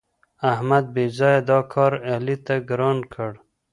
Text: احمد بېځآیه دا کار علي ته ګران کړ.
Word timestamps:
احمد 0.51 0.85
بېځآیه 0.95 1.41
دا 1.49 1.59
کار 1.73 1.93
علي 2.11 2.35
ته 2.45 2.55
ګران 2.69 2.97
کړ. 3.13 3.31